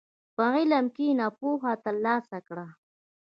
[0.35, 2.67] په علم کښېنه، پوهه ترلاسه کړه.